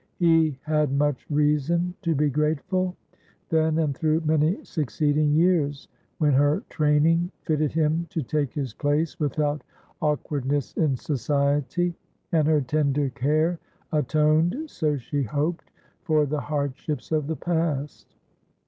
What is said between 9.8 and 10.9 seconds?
awkwardness